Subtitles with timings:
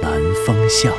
[0.00, 0.12] 南
[0.46, 0.92] 风巷》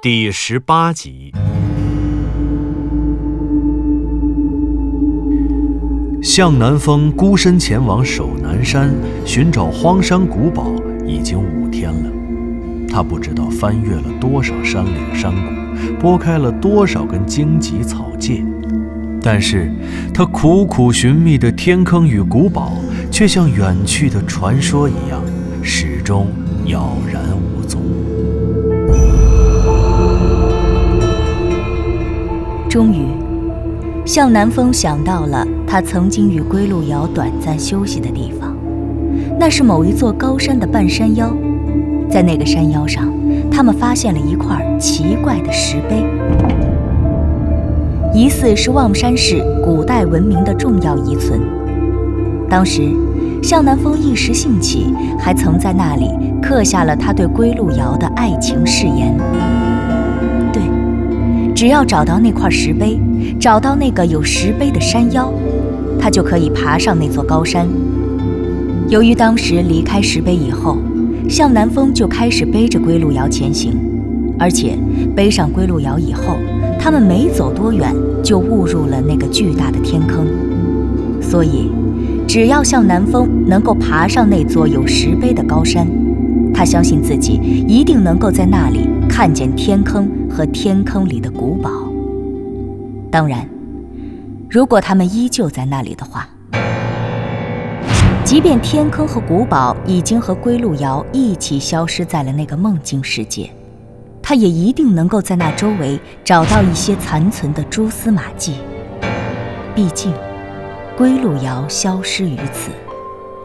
[0.00, 1.32] 第十八集。
[6.22, 10.70] 向南风孤身前往守南山寻找荒山古堡，
[11.06, 12.10] 已经五天了。
[12.88, 18.44] 他不知道翻越了多少山岭山谷，拨开了多少根荆棘草芥，
[19.22, 19.72] 但是
[20.12, 22.72] 他苦苦寻觅的天坑与古堡，
[23.10, 25.20] 却像远去的传说一样，
[25.62, 26.28] 始终
[26.66, 27.80] 杳然无踪。
[32.68, 33.06] 终于，
[34.04, 38.54] 向南风想到了他曾经与归路遥短暂休息的地方，
[39.38, 41.34] 那是某一座高山的半山腰。
[42.08, 43.12] 在那个山腰上，
[43.50, 46.04] 他们发现了一块奇怪的石碑，
[48.14, 51.40] 疑似是望山市古代文明的重要遗存。
[52.50, 52.90] 当时，
[53.42, 54.86] 向南风一时兴起，
[55.18, 56.10] 还曾在那里
[56.40, 59.14] 刻下了他对归路遥的爱情誓言。
[60.52, 60.62] 对。
[61.54, 62.98] 只要找到那块石碑，
[63.38, 65.32] 找到那个有石碑的山腰，
[66.00, 67.68] 他就可以爬上那座高山。
[68.88, 70.78] 由于当时离开石碑以后，
[71.28, 73.72] 向南风就开始背着归路遥前行，
[74.38, 74.78] 而且
[75.14, 76.36] 背上归路遥以后，
[76.78, 80.26] 他们没走多远就误入了那个巨大的天坑。
[81.20, 81.70] 所以，
[82.28, 85.88] 只要向南风能够爬上那座有石碑的高山，
[86.52, 91.70] 他相信自己一定能够在那里看见天坑和天坑里的古堡。
[93.10, 93.48] 当然，
[94.50, 96.28] 如果他们依旧在那里的话，
[98.24, 103.48] 即便天坑和古堡已经和归路遥一起消失在了那个梦境世界，
[104.20, 108.56] 他也一定能够在那周围找到一些残存的蛛丝马迹。
[109.74, 110.12] 毕竟，
[110.98, 112.72] 归路遥消失于此，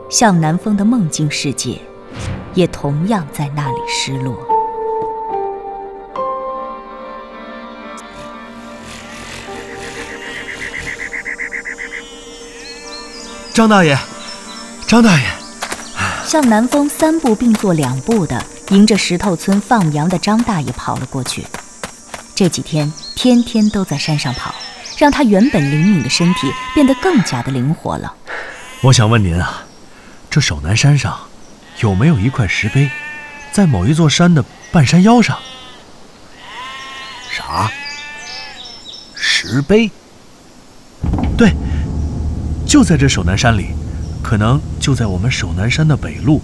[0.09, 1.79] 向南风的梦境世界
[2.55, 4.35] 也同样在那里失落。
[13.53, 13.95] 张大爷，
[14.87, 15.23] 张大爷，
[16.25, 21.45] 向南风三步并作两步的迎着石头村放羊的张大爷跑了过去。
[22.33, 24.55] 这几天天天都在山上跑，
[24.97, 28.13] 让他原本灵敏的身体变得更加的灵活了。
[28.81, 29.63] 我想问您啊，
[30.29, 31.17] 这守南山上
[31.79, 32.89] 有没有一块石碑，
[33.51, 35.37] 在某一座山的半山腰上？
[37.31, 37.71] 啥？
[39.15, 39.89] 石碑？
[41.37, 41.53] 对，
[42.65, 43.67] 就在这守南山里，
[44.21, 46.41] 可能就在我们守南山的北路。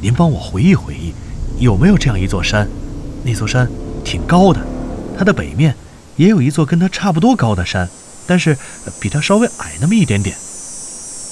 [0.00, 1.12] 您帮我回忆回忆，
[1.58, 2.68] 有没有这样一座山？
[3.24, 3.68] 那座山
[4.04, 4.60] 挺高的，
[5.18, 5.74] 它的北面
[6.18, 7.88] 也有一座跟它差不多高的山，
[8.26, 8.58] 但是
[9.00, 10.36] 比它稍微矮那么一点点。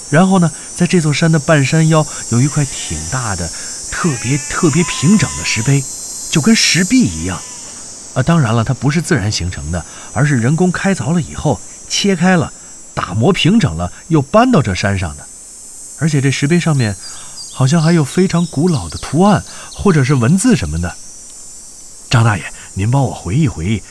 [0.09, 3.47] 然后呢，在这座山的半山腰有一块挺大的、
[3.91, 5.83] 特别特别平整的石碑，
[6.31, 7.39] 就跟石壁一样。
[8.15, 12.51] 啊，当然了，它不是自然形成的，而是人工开凿了以后切开了。
[12.93, 15.27] 打磨平整了，又搬到这山上的，
[15.99, 16.95] 而且这石碑上面
[17.53, 20.95] 好像还有非常古老的图案或者是文字什么的。
[22.09, 22.43] 张大爷，
[22.73, 23.83] 您帮我回忆回忆，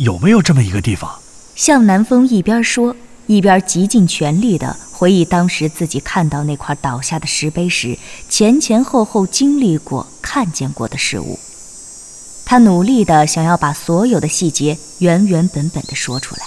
[0.00, 1.20] 有没有这么一个地方？
[1.54, 2.96] 向南风一边说，
[3.26, 11.38] 一边极尽全力地回忆当时自己看到那块倒下的石碑时，前前后后经历过、看见过的事物。
[12.46, 16.40] 他努力地想要把所有的细节原原本本地说出来。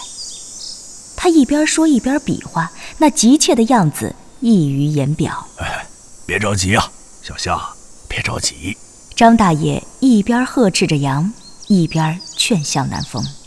[1.16, 5.48] 他一边说一边比划，那急切的样子溢于言表。
[5.57, 5.86] 哎，
[6.25, 6.92] 别着急啊，
[7.22, 7.62] 小夏，
[8.07, 8.75] 别着急。
[9.16, 11.31] 张大爷一边呵斥着羊，
[11.68, 13.43] 一边劝向南风：“哟哟哟，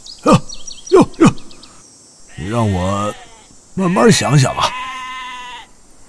[2.38, 3.12] 你让我
[3.74, 4.64] 慢慢想想啊。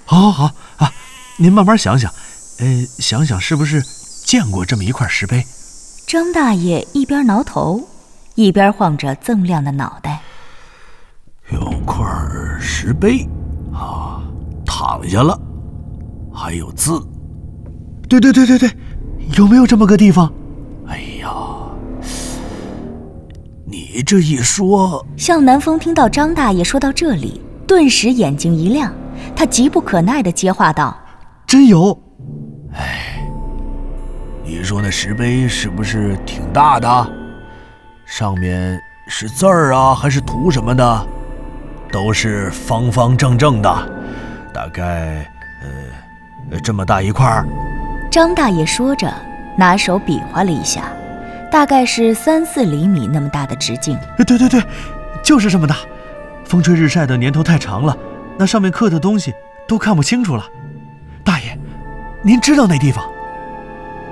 [0.05, 0.53] 好，好，好
[0.85, 0.91] 啊，
[1.37, 2.11] 您慢慢想想，
[2.59, 3.81] 呃，想想是不是
[4.25, 5.45] 见过这么一块石碑？”
[6.05, 7.87] 张大爷一边挠头，
[8.35, 10.21] 一边晃着锃亮的脑袋。
[11.51, 12.05] 有块
[12.59, 13.27] 石碑，
[13.73, 14.21] 啊，
[14.65, 15.37] 躺下了，
[16.33, 17.01] 还有字。
[18.09, 18.69] 对对对对对，
[19.37, 20.31] 有没有这么个地方？
[23.97, 28.93] 你这一说，向南风听到张大爷说到这里，顿时眼睛一亮，
[29.35, 30.95] 他急不可耐地接话道
[31.47, 31.99] ：“真有！
[32.75, 33.27] 哎，
[34.45, 37.11] 你说那石碑是不是挺大的？
[38.05, 41.07] 上面是字儿啊，还是图什么的？
[41.91, 43.91] 都是方方正正的，
[44.53, 45.27] 大概
[46.51, 47.47] 呃这么大一块儿。
[48.11, 49.11] 张大爷说着，
[49.57, 50.83] 拿手比划了一下，
[51.51, 53.97] 大概是三四厘米那么大的直径。
[54.17, 54.61] 对对对，
[55.23, 55.77] 就是这么大。
[56.45, 57.97] 风吹日晒的年头太长了，
[58.37, 59.33] 那上面刻的东西
[59.67, 60.45] 都看不清楚了。
[61.23, 61.57] 大爷，
[62.21, 63.03] 您知道那地方？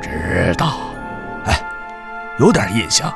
[0.02, 0.78] 知道，
[1.46, 1.62] 哎，
[2.40, 3.14] 有点印象。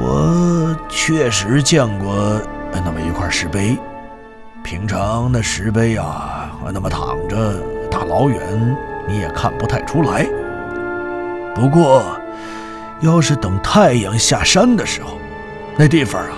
[0.00, 2.40] 我确实见过
[2.72, 3.76] 那么一块石碑。
[4.62, 7.60] 平常那石碑啊，那么躺着，
[7.90, 8.76] 大老远
[9.08, 10.26] 你也看不太出来。
[11.58, 12.16] 不过，
[13.00, 15.18] 要是等太阳下山的时候，
[15.76, 16.30] 那地方啊，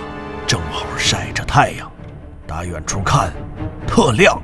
[0.47, 1.87] 正好晒着太阳，
[2.47, 3.31] 打远处看，
[3.85, 4.41] 特亮。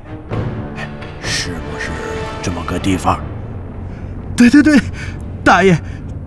[1.19, 1.89] 是不是
[2.43, 3.19] 这么个地方？
[4.35, 4.79] 对对对，
[5.43, 5.75] 大爷，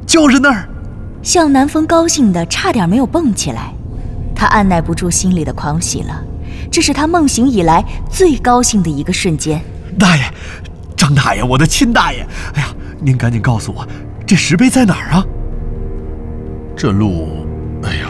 [0.04, 0.68] 就是那儿。
[1.22, 3.72] 向南风高兴的差点没有蹦起来，
[4.34, 6.24] 他按耐不住心里的狂喜了，
[6.72, 9.62] 这是他梦醒以来最高兴的一个瞬间。
[9.96, 10.24] 大爷，
[10.96, 12.68] 张大爷，我的亲大爷，哎呀，
[12.98, 13.86] 您赶紧告诉我，
[14.30, 15.26] 这石碑在哪儿啊？
[16.76, 17.44] 这路，
[17.82, 18.06] 哎呀，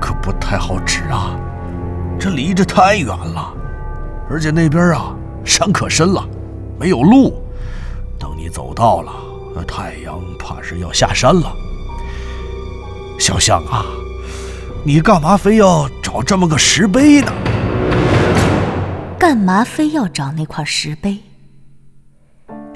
[0.00, 1.38] 可不太好指啊，
[2.18, 3.54] 这离着太远了，
[4.28, 5.14] 而且那边啊。
[5.44, 6.28] 山可深了，
[6.76, 7.40] 没有路。
[8.18, 9.12] 等你走到了，
[9.54, 11.52] 那太阳怕是要下山了。
[13.20, 13.86] 小象啊，
[14.84, 17.30] 你干嘛非要找这么个石碑呢？
[19.16, 21.16] 干嘛非要找那块石碑？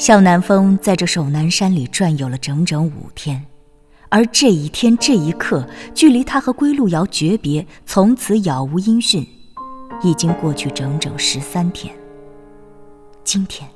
[0.02, 3.40] 向南风在这守南山里转悠了整整五天，
[4.08, 5.64] 而这一天这一刻，
[5.94, 9.24] 距离他和归路遥诀别，从此杳无音讯，
[10.02, 11.94] 已经过去整整十三天。
[13.22, 13.70] 今天，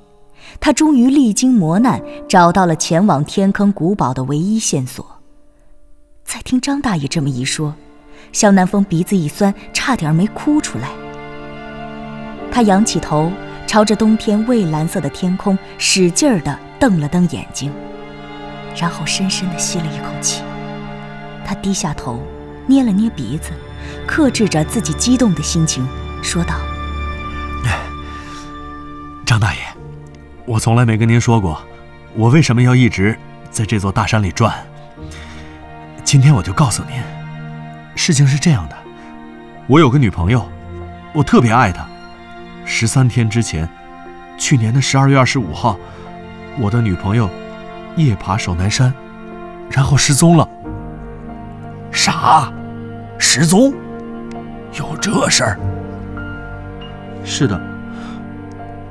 [0.58, 5.06] 他终于历经磨难，找到了前往天坑古堡的唯一线索。
[6.24, 7.72] 再听张大爷这么一说，
[8.32, 10.90] 向南风鼻子一酸，差点没哭出来。
[12.50, 13.30] 他仰起头，
[13.66, 17.72] 朝着冬天蔚蓝色的天空，使劲儿地瞪了瞪眼睛，
[18.76, 20.42] 然后深深地吸了一口气。
[21.44, 22.22] 他低下头，
[22.66, 23.50] 捏了捏鼻子，
[24.06, 25.86] 克制着自己激动的心情，
[26.22, 26.54] 说道。
[29.26, 29.60] 张大爷，
[30.46, 31.60] 我从来没跟您说过，
[32.14, 33.18] 我为什么要一直
[33.50, 34.54] 在这座大山里转。
[36.04, 37.02] 今天我就告诉您，
[37.96, 38.76] 事情是这样的，
[39.66, 40.48] 我有个女朋友，
[41.12, 41.86] 我特别爱她。
[42.68, 43.66] 十三天之前，
[44.36, 45.78] 去年的十二月二十五号，
[46.58, 47.30] 我的女朋友
[47.96, 48.92] 夜爬守南山，
[49.70, 50.46] 然后失踪了。
[51.92, 52.52] 啥？
[53.18, 53.72] 失踪？
[54.74, 55.58] 有这事儿？
[57.24, 57.58] 是的。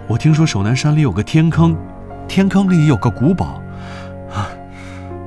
[0.07, 1.77] 我听说守南山里有个天坑，
[2.27, 3.62] 天坑里有个古堡，
[4.33, 4.48] 啊，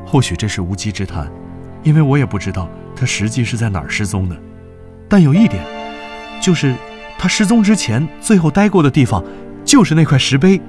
[0.07, 1.31] 或许这是无稽之谈，
[1.83, 2.67] 因为我也不知道
[2.97, 4.37] 他实际是在哪儿失踪的。
[5.07, 5.63] 但有一点，
[6.41, 6.75] 就是
[7.19, 9.23] 他失踪之前最后待过的地方，
[9.65, 10.61] 就是那块石碑，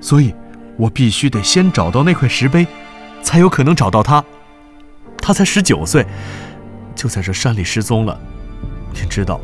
[0.00, 0.32] 所以，
[0.78, 2.64] 我必须得先找到那块石碑，
[3.22, 4.24] 才有可能找到他。
[5.18, 6.06] 他才十九岁，
[6.94, 8.18] 就在这山里失踪了。
[8.92, 9.40] 您知道，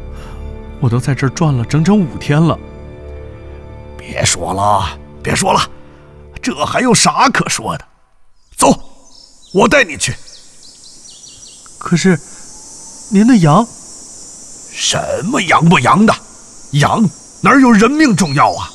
[0.79, 2.57] 我都在这儿转了整整五天了。
[3.99, 5.61] 别说了，别说了，
[6.41, 7.85] 这还有啥可说的？
[8.57, 8.69] 走，
[9.53, 10.15] 我带你去。
[11.79, 12.19] 可是，
[13.11, 13.67] 您的羊？
[14.83, 16.15] 什么羊不羊的？
[16.71, 17.07] 羊
[17.43, 18.71] 哪有人命重要啊？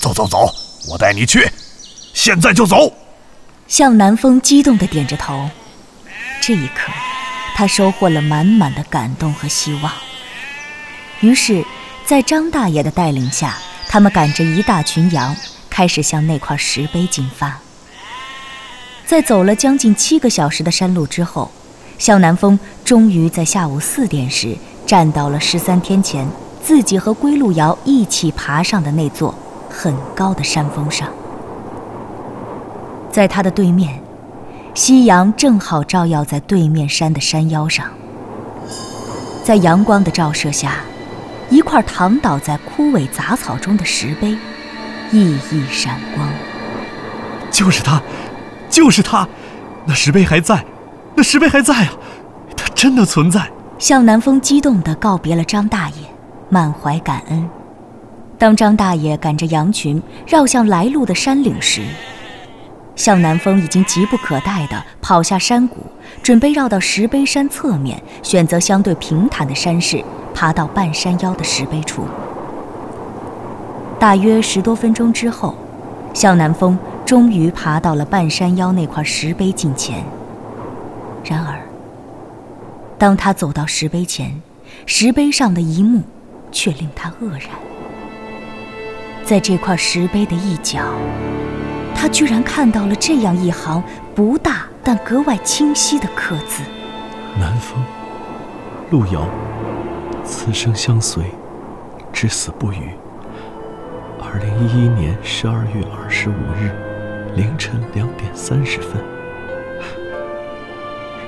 [0.00, 0.52] 走走走，
[0.88, 1.48] 我带你去，
[2.12, 2.92] 现在就走。
[3.68, 5.48] 向南风激动地点着头。
[6.42, 6.90] 这一刻，
[7.54, 9.92] 他收获了满满的感动和希望。
[11.20, 11.64] 于是，
[12.04, 13.56] 在张大爷的带领下。
[13.88, 15.36] 他们赶着一大群羊，
[15.70, 17.60] 开始向那块石碑进发。
[19.06, 21.52] 在走了将近七个小时的山路之后，
[21.96, 26.26] 向南风终于在下午四点时站到了十三天前
[26.62, 29.34] 自己和归路遥一起爬上的那座
[29.68, 31.08] 很高的山峰上。
[33.10, 34.00] 在他的对面，
[34.74, 37.86] 夕阳正好照耀在对面山的山腰上，
[39.44, 40.76] 在阳光的照射下。
[41.50, 44.36] 一块躺倒在枯萎杂草中的石碑，
[45.12, 46.26] 熠熠闪光。
[47.50, 48.02] 就是他，
[48.70, 49.28] 就是他，
[49.84, 50.64] 那石碑还在，
[51.14, 51.92] 那石碑还在啊，
[52.56, 53.50] 它真的存在。
[53.84, 55.96] 向南风激动地告别了张大爷，
[56.48, 57.46] 满怀感恩。
[58.38, 61.82] 当张大爷赶着羊群绕向来路的山岭时，
[62.96, 65.76] 向南风已经急不可待地跑下山谷，
[66.22, 70.02] 准备绕到石碑山侧面，选择相对平坦的山势。
[70.32, 72.06] 爬到半山腰的石碑处，
[73.98, 75.54] 大约十多分钟之后，
[76.14, 80.02] 向南风终于爬到了半山腰那块石碑近前。
[81.22, 81.60] 然而，
[82.98, 84.40] 当他走到石碑前，
[84.86, 86.02] 石碑上的一幕
[86.52, 87.50] 却令他愕然。
[89.24, 90.80] 在这块石碑的一角，
[91.94, 93.82] 他居然看到了这样一行
[94.14, 96.62] 不大但格外清晰的刻字
[97.38, 97.82] ：“南风，
[98.90, 99.26] 路遥，
[100.24, 101.24] 此生相随，
[102.12, 102.90] 至死不渝。
[104.20, 106.70] 二零一一年十二月二十五日
[107.34, 109.02] 凌晨两点三十分。”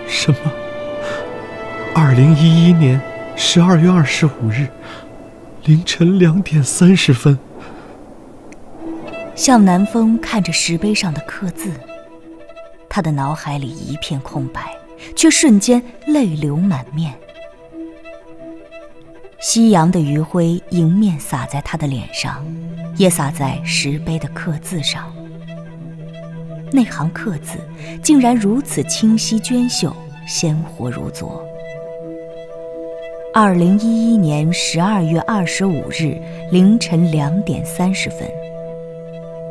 [0.07, 0.66] 什么？
[1.99, 3.01] 二零一一年
[3.37, 4.69] 十二月二十五日
[5.65, 7.39] 凌晨两点三十分。
[9.35, 11.71] 向南风看着石碑上的刻字，
[12.87, 14.77] 他的脑海里一片空白，
[15.17, 17.15] 却瞬间泪流满面。
[19.41, 22.45] 夕阳的余晖迎面洒在他的脸上，
[22.99, 25.11] 也洒在石碑的刻字上。
[26.71, 27.57] 那行刻字
[28.03, 29.97] 竟然如此清晰娟秀，
[30.29, 31.43] 鲜活如昨。
[33.39, 36.17] 二零一一年十二月二十五日
[36.51, 38.27] 凌晨两点三十分。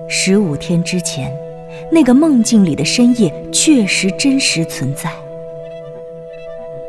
[0.09, 1.31] 十五天之前，
[1.91, 5.11] 那个梦境里的深夜确实真实存在。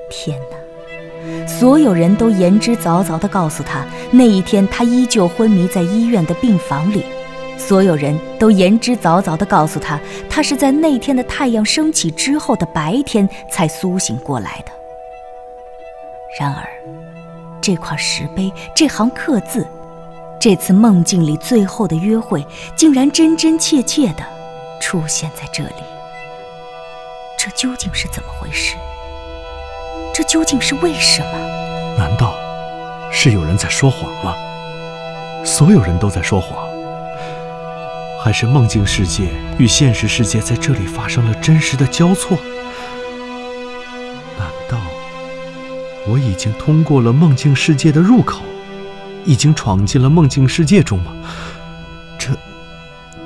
[0.08, 1.46] 天哪！
[1.46, 7.04] 所有人都言之凿凿地告诉他，那一天他依旧昏迷在医院的病房里。
[7.58, 10.00] 所有人都言之凿凿地告诉他，
[10.30, 14.72] 他是在那天的太阳升起之后的白天才苏醒过来的。
[16.38, 16.68] 然而，
[17.62, 19.66] 这块石碑，这行刻字。
[20.38, 24.22] 这次梦境里最后的约会，竟然真真切切的
[24.78, 25.82] 出现在这里。
[27.38, 28.76] 这究竟是怎么回事？
[30.14, 31.38] 这究竟是为什么？
[31.96, 32.34] 难道
[33.10, 34.36] 是有人在说谎吗？
[35.42, 36.68] 所有人都在说谎，
[38.22, 42.36] 还是梦境世界与现实世界在这里发生了真实的交错？
[46.08, 48.42] 我已经通过了梦境世界的入口？
[49.24, 51.10] 已经闯进了梦境世界中吗？
[52.16, 52.30] 这，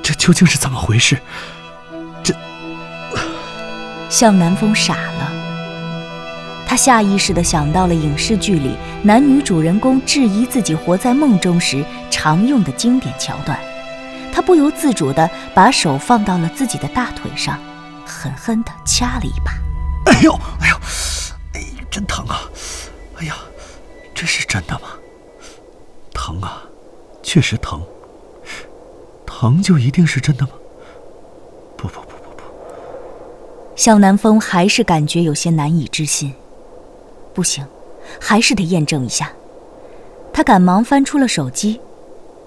[0.02, 1.20] 这究竟是怎么回事？
[2.22, 2.34] 这……
[4.08, 5.30] 向南风傻了，
[6.66, 13.60] 他下意识地想到了影视剧里男女主人公质疑自己活在梦中时常用的经典桥段，
[14.32, 17.58] 他不由自主地把手放到了自己的大腿上，
[18.06, 19.52] 狠狠地掐了一把。
[20.10, 20.76] 哎呦，哎呦，
[21.52, 21.60] 哎，
[21.90, 22.40] 真疼啊！
[23.20, 23.36] 哎呀，
[24.14, 24.92] 这是真的吗？
[26.14, 26.62] 疼啊，
[27.22, 27.82] 确实疼。
[29.26, 30.52] 疼就一定是真的吗？
[31.76, 32.42] 不不不不不。
[33.76, 36.32] 向南风还是感觉有些难以置信。
[37.34, 37.66] 不行，
[38.18, 39.30] 还是得验证一下。
[40.32, 41.78] 他赶忙翻出了手机，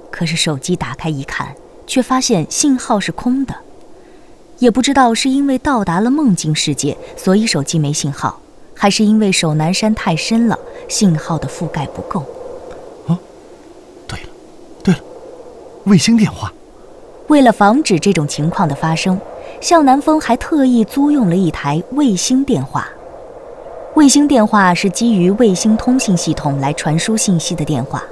[0.09, 3.55] 可是手机打开一看，却发现信号是空的。
[4.57, 8.39] 也不知道是因为到达了梦境世界，所以手机没信号，
[8.75, 12.23] 还是因为守南山太深了，信号的覆盖不够。
[14.07, 14.27] 对了，
[14.83, 14.99] 对了
[15.85, 16.51] 卫星电话。
[17.27, 19.19] 为了防止这种情况的发生，
[19.61, 22.87] 向南风还特意租用了一台卫星电话。
[23.95, 28.03] 卫星电话是基于卫星通信系统来传输信息的电话。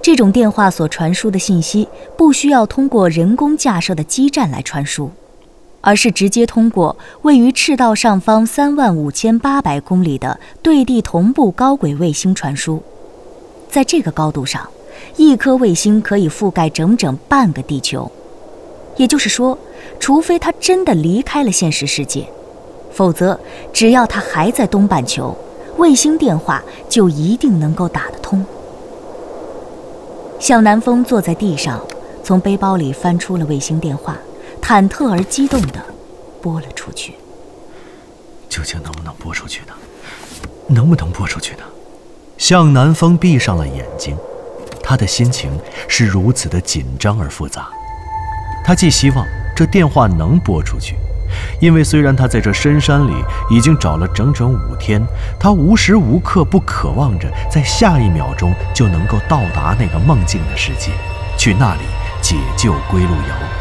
[0.00, 5.10] 这种电话所传输的信息不需要通过人工架设的基站来传输，
[5.86, 12.82] 而是直接通过位于赤道上方三万五千八百公里的对地同步高轨卫星传输。
[13.70, 14.68] 在这个高度上。
[15.16, 18.10] 一颗卫星可以覆盖整整半个地球，
[18.96, 19.56] 也就是说，
[20.00, 22.26] 除非它真的离开了现实世界，
[22.92, 23.38] 否则
[23.72, 25.36] 只要它还在东半球，
[25.76, 28.44] 卫星电话就一定能够打得通。
[30.38, 31.80] 向南风坐在地上，
[32.22, 34.16] 从背包里翻出了卫星电话，
[34.66, 35.80] 忐忑而激动地
[36.42, 37.14] 拨了出去。
[38.48, 39.72] 究竟能不能拨出去呢？
[40.66, 41.62] 能不能拨出去呢？
[42.36, 44.16] 向南风闭上了眼睛。
[44.82, 45.56] 他的心情
[45.86, 47.68] 是如此的紧张而复杂，
[48.64, 50.96] 他既希望这电话能拨出去，
[51.60, 53.12] 因为虽然他在这深山里
[53.48, 55.00] 已经找了整整五天，
[55.38, 60.90] 他无时无刻不渴望着在下一秒钟就能够到达那个梦境的世界，
[61.38, 61.82] 去那里
[62.20, 63.55] 解救归路遥。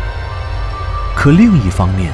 [1.15, 2.11] 可另一方面，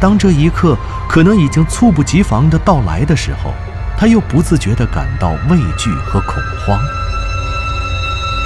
[0.00, 0.76] 当这一刻
[1.08, 3.52] 可能已经猝不及防的到来的时候，
[3.98, 6.78] 他又不自觉地感到畏惧和恐慌。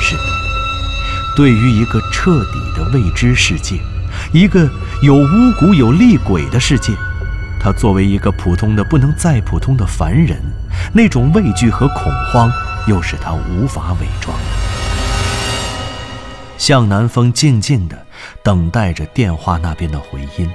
[0.01, 0.23] 是的，
[1.37, 3.81] 对于一个彻底的未知世界，
[4.33, 4.69] 一个
[5.03, 5.27] 有巫
[5.61, 6.93] 蛊有厉鬼的世界，
[7.61, 10.41] 他作为一个普通的不能再普通的凡人，
[10.93, 12.51] 那种畏惧和恐慌
[12.87, 14.35] 又使他无法伪装。
[16.57, 18.07] 向南风静静地
[18.43, 20.51] 等待着电话那边的回音，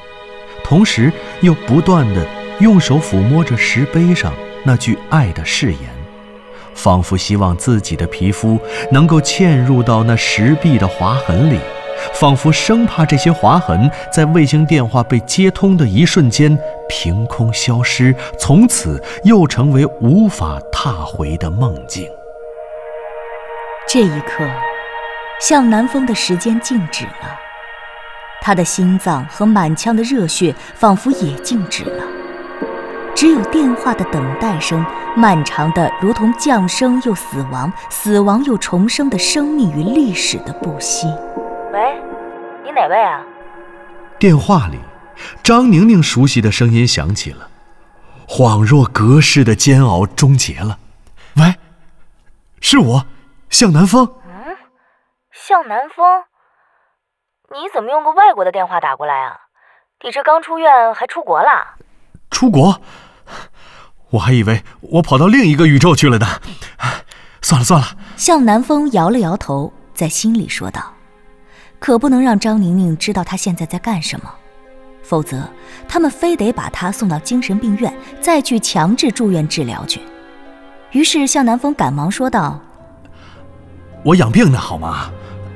[0.63, 2.25] 同时又不断的
[2.59, 5.81] 用手抚摸着石碑上那句爱的誓言，
[6.73, 8.59] 仿佛希望自己的皮肤
[8.91, 11.59] 能够嵌入到那石壁的划痕里，
[12.13, 16.57] 仿佛生怕这些划痕在卫星电话被接通的一瞬间
[16.89, 22.09] 凭空消失，从此又成为无法踏回的梦境。
[23.87, 24.43] 这一刻。
[25.39, 27.39] 向南风的时间静止了，
[28.41, 32.03] 他的心脏和满腔的热血仿佛也静止了，
[33.13, 41.07] 只有电话的等待声，漫长的如同降生又死亡、死亡又重生的生命与历史的不息。
[41.73, 42.01] 喂，
[42.63, 43.21] 你哪位啊？
[44.17, 44.79] 电话里，
[45.43, 47.49] 张宁宁熟悉的声音响起了，
[48.27, 50.79] 恍若隔世的煎熬终结了。
[51.35, 51.55] 喂，
[52.61, 53.05] 是我，
[53.49, 54.07] 向南风。
[54.25, 54.55] 嗯
[55.31, 56.05] 向南风，
[57.49, 59.37] 你怎么用个外国的电话打过来啊？
[60.03, 61.75] 你这刚出院还出国了？
[62.29, 62.81] 出国？
[64.09, 66.27] 我还以为我跑到另一个宇宙去了呢。
[67.41, 67.87] 算了算了。
[68.17, 70.93] 向南风摇了摇头，在心里说道
[71.79, 74.29] ：“可不能让张宁宁知道他现在在干什么，
[75.01, 75.41] 否则
[75.87, 80.01] 他们非得把他送到精神病院，再去强制住院治疗去。”
[80.91, 82.59] 于是向南风赶忙说道
[84.03, 85.09] ：“我养病呢，好吗？”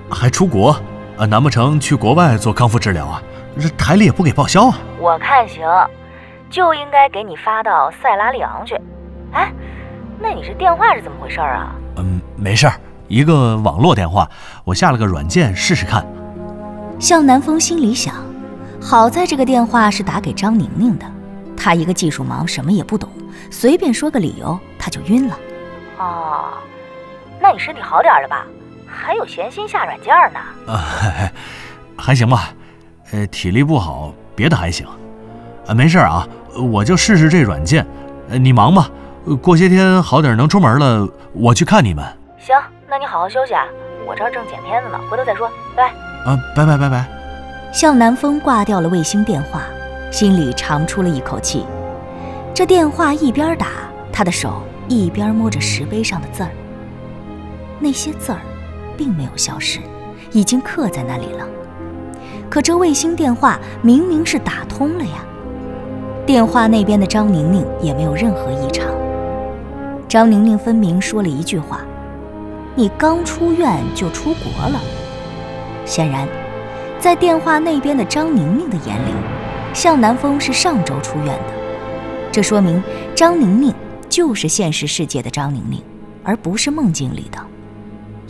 [0.09, 0.73] 还出国？
[1.21, 3.21] 啊，难不成去国外做康复治疗啊？
[3.59, 4.79] 这台里也不给报销啊？
[4.99, 5.61] 我看行，
[6.49, 8.75] 就应该给你发到塞拉利昂去。
[9.31, 9.53] 哎，
[10.19, 11.75] 那你这电话是怎么回事啊？
[11.97, 12.73] 嗯，没事儿，
[13.07, 14.27] 一个网络电话，
[14.63, 16.03] 我下了个软件试试看。
[16.99, 18.15] 向南风心里想，
[18.81, 21.05] 好在这个电话是打给张宁宁的，
[21.55, 23.07] 他一个技术盲，什么也不懂，
[23.51, 25.37] 随便说个理由他就晕了。
[25.99, 26.45] 哦，
[27.39, 28.43] 那你身体好点了吧？
[28.91, 30.39] 还有闲心下软件呢？
[30.73, 31.31] 啊，
[31.97, 32.49] 还行吧，
[33.11, 34.85] 呃，体力不好，别的还行。
[35.67, 36.27] 啊，没事啊，
[36.71, 37.85] 我就试试这软件。
[38.29, 38.89] 呃，你忙吧，
[39.41, 42.05] 过些天好点能出门了，我去看你们。
[42.39, 42.55] 行，
[42.89, 43.65] 那你好好休息啊，
[44.05, 45.89] 我这儿正剪片子呢，回头再说，拜。
[46.25, 47.05] 啊，拜拜拜拜。
[47.73, 49.61] 向南风挂掉了卫星电话，
[50.11, 51.65] 心里长出了一口气。
[52.53, 53.67] 这电话一边打，
[54.11, 56.49] 他的手一边摸着石碑上的字儿，
[57.79, 58.39] 那些字儿。
[58.97, 59.79] 并没有消失，
[60.31, 61.47] 已经刻在那里了。
[62.49, 65.25] 可这卫星电话明明是打通了呀！
[66.25, 68.85] 电话那边的张宁宁也没有任何异常。
[70.07, 71.81] 张宁宁分明说了一句话
[72.75, 74.81] ：“你刚出院就出国了。”
[75.85, 76.27] 显然，
[76.99, 79.13] 在电话那边的张宁宁的眼里，
[79.73, 81.53] 向南风是上周出院的。
[82.31, 82.83] 这说明
[83.15, 83.73] 张宁宁
[84.09, 85.81] 就是现实世界的张宁宁，
[86.23, 87.39] 而不是梦境里的。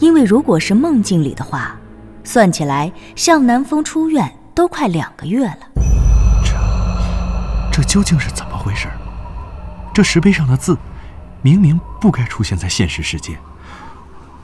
[0.01, 1.77] 因为如果是梦境里的话，
[2.23, 5.59] 算起来向南风出院都快两个月了。
[6.43, 8.89] 这这究竟是怎么回事？
[9.93, 10.75] 这石碑上的字，
[11.43, 13.37] 明明不该出现在现实世界，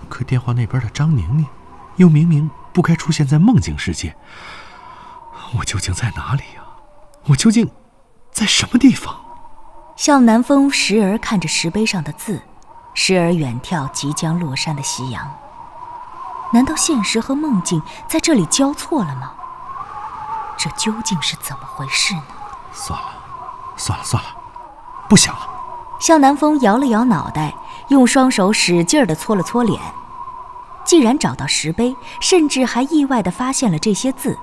[0.08, 1.48] 可电话那边的张宁宁，
[1.96, 4.16] 又明明不该出现在梦境世界。
[5.58, 6.64] 我究竟在哪里呀？
[7.26, 7.68] 我究竟
[8.32, 9.20] 在什么地方？
[9.96, 12.40] 向南风时而看着石碑上的字，
[12.94, 15.28] 时而远眺即将落山的夕阳。
[16.54, 19.32] 难道现实和梦境在这里交错了吗？
[20.58, 22.22] 这究竟是怎么回事呢？
[22.74, 23.06] 算了，
[23.76, 24.30] 算了，算了，
[25.08, 25.48] 不想了。
[26.00, 27.54] 向南风摇了摇脑袋，
[27.90, 29.80] 用双手使劲地搓了搓脸。
[30.84, 34.38] 既然找到石碑，甚至还意外地发现了这些字，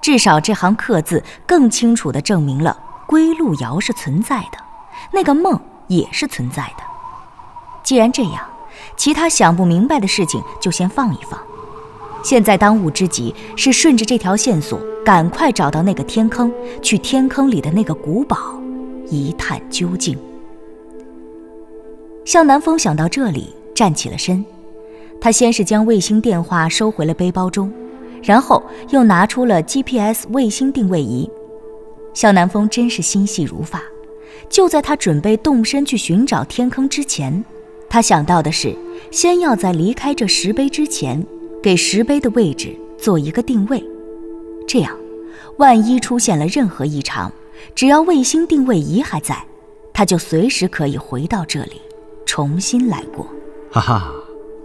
[0.00, 4.58] 至少这行刻字更清楚地证明了归路遥是存在的，
[5.12, 6.82] 那个梦也是存在的。
[7.82, 8.42] 既然这样。
[8.96, 11.38] 其他想不明白的事情就先放一放，
[12.22, 18.60] 现在当务之急是顺着这条线索，赶快找到那个天坑，去天坑里的那个古堡
[19.08, 20.18] 一探究竟。
[22.24, 24.44] 向南风想到这里，站起了身，
[25.20, 27.72] 他先是将卫星电话收回了背包中，
[28.22, 31.30] 然后又拿出了 GPS 卫星定位仪。
[32.14, 33.82] 向南风真是心细如发，
[34.48, 37.44] 就在他准备动身去寻找天坑之前。
[37.88, 38.76] 他想到的是，
[39.10, 41.24] 先要在离开这石碑之前，
[41.62, 43.82] 给石碑的位置做一个定位，
[44.66, 44.96] 这样，
[45.58, 47.32] 万一出现了任何异常，
[47.74, 49.44] 只要卫星定位仪还在，
[49.92, 51.80] 他就随时可以回到这里，
[52.26, 53.26] 重新来过。
[53.70, 54.12] 哈哈，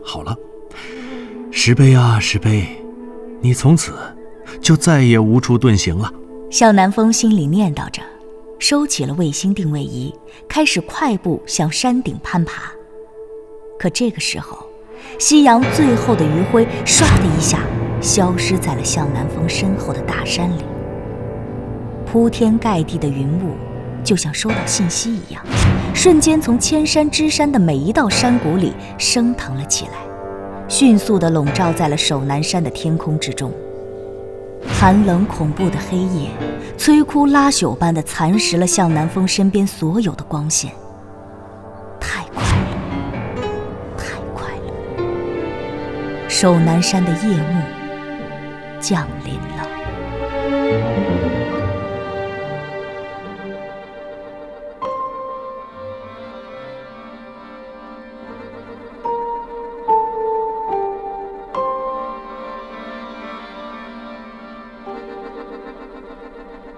[0.04, 0.36] 好了，
[1.52, 2.66] 石碑啊石碑，
[3.40, 3.94] 你从此
[4.60, 6.12] 就再也无处遁形了。
[6.50, 8.02] 向南风心里念叨着，
[8.60, 10.14] 收起了卫星定位仪，
[10.50, 12.72] 开始快步向山顶攀爬。
[13.82, 14.60] 可这个时候，
[15.18, 17.62] 夕阳最后的余晖唰的一下
[18.00, 20.62] 消失在了向南风身后的大山里。
[22.06, 23.56] 铺天盖地的云雾，
[24.04, 25.44] 就像收到信息一样，
[25.96, 29.94] 瞬间从千山之山的每一道山谷里升腾了起来，
[30.68, 33.52] 迅速地笼罩在了守南山的天空之中。
[34.72, 36.30] 寒冷恐怖的黑夜，
[36.78, 40.72] 摧枯拉朽般的蚕食了向南风身边所有的光线。
[46.42, 47.62] 守南山的夜幕
[48.80, 49.68] 降临了。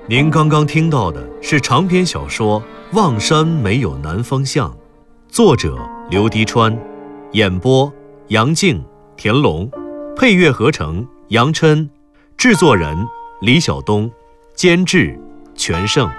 [0.06, 2.62] 您刚刚听到的是长篇小说
[2.98, 4.70] 《望山没有南方向》，
[5.30, 5.78] 作者
[6.10, 6.78] 刘迪川，
[7.32, 7.90] 演播
[8.28, 8.84] 杨静、
[9.16, 9.70] 田龙，
[10.16, 11.90] 配乐合成杨琛，
[12.38, 12.96] 制作人
[13.42, 14.12] 李晓东，
[14.56, 15.18] 监制
[15.56, 16.10] 全胜。